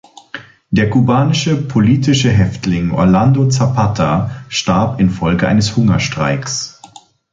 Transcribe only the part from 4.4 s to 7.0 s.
starb infolge eines Hungerstreiks.